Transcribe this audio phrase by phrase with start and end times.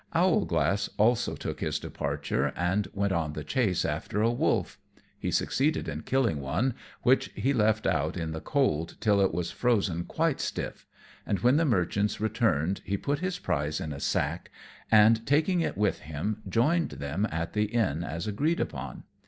[0.15, 4.79] Owlglass also took his departure and went on the chase after a wolf.
[5.19, 9.51] He succeeded in killing one, which he left out in the cold till it was
[9.51, 10.87] frozen quite stiff,
[11.23, 14.49] and when the merchants returned he put his prize in a sack,
[14.89, 19.03] and, taking it with him, joined them at the inn as agreed upon.